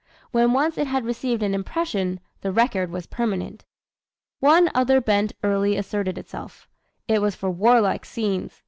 [0.31, 3.65] When once it had received an impression, the record was permanent.
[4.39, 6.67] One other bent early asserted itself.
[7.07, 8.59] It was for warlike scenes.